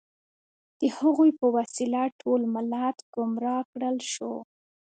[0.79, 4.33] د هغوی په وسیله ټول ملت ګمراه کړل شو.